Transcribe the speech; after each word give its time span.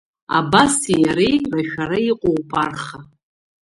Абаси 0.37 0.95
иареи 1.03 1.37
рашәара 1.53 1.99
иҟоуп 2.09 2.49
арха. 2.63 2.99